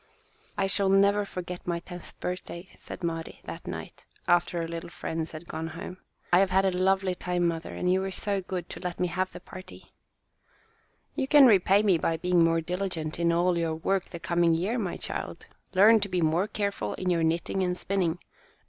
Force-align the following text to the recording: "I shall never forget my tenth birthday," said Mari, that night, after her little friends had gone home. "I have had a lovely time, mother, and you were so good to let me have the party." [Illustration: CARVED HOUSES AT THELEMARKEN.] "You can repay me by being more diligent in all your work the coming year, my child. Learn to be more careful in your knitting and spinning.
"I 0.57 0.65
shall 0.65 0.89
never 0.89 1.25
forget 1.25 1.67
my 1.67 1.77
tenth 1.77 2.19
birthday," 2.19 2.69
said 2.75 3.03
Mari, 3.03 3.39
that 3.43 3.67
night, 3.67 4.07
after 4.27 4.57
her 4.57 4.67
little 4.67 4.89
friends 4.89 5.31
had 5.31 5.45
gone 5.47 5.67
home. 5.77 5.99
"I 6.33 6.39
have 6.39 6.49
had 6.49 6.65
a 6.65 6.75
lovely 6.75 7.13
time, 7.13 7.47
mother, 7.47 7.75
and 7.75 7.93
you 7.93 8.01
were 8.01 8.09
so 8.09 8.41
good 8.41 8.67
to 8.69 8.79
let 8.79 8.99
me 8.99 9.05
have 9.09 9.31
the 9.31 9.39
party." 9.39 9.93
[Illustration: 10.15 10.25
CARVED 10.25 10.63
HOUSES 10.73 10.73
AT 10.73 11.13
THELEMARKEN.] 11.13 11.21
"You 11.21 11.27
can 11.27 11.45
repay 11.45 11.83
me 11.85 11.97
by 11.99 12.17
being 12.17 12.43
more 12.43 12.61
diligent 12.61 13.19
in 13.19 13.31
all 13.31 13.59
your 13.59 13.75
work 13.75 14.05
the 14.05 14.19
coming 14.19 14.55
year, 14.55 14.79
my 14.79 14.97
child. 14.97 15.45
Learn 15.75 15.99
to 15.99 16.09
be 16.09 16.19
more 16.21 16.47
careful 16.47 16.95
in 16.95 17.11
your 17.11 17.21
knitting 17.21 17.61
and 17.61 17.77
spinning. 17.77 18.17